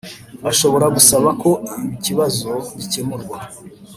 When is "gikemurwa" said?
2.79-3.37